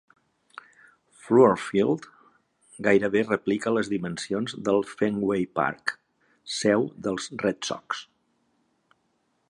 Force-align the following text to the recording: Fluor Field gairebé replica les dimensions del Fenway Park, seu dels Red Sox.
Fluor 1.25 1.57
Field 1.63 2.07
gairebé 2.87 3.21
replica 3.27 3.73
les 3.75 3.91
dimensions 3.93 4.57
del 4.69 4.83
Fenway 4.95 5.45
Park, 5.61 5.95
seu 6.57 6.89
dels 7.07 7.29
Red 7.45 7.71
Sox. 7.71 8.03